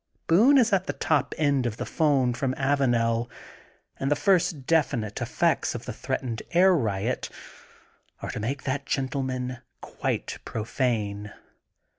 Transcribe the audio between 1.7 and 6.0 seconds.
the phone from Avanel and the first definite effects of the